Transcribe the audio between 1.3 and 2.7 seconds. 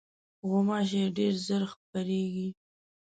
ژر خپرېږي.